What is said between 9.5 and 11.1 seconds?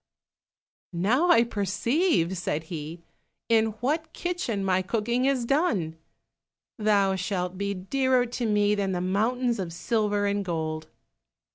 of silver and gold."